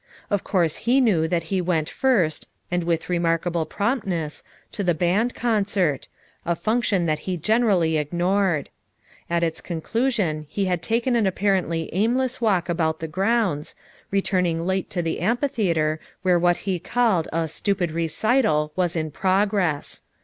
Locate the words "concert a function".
5.35-7.05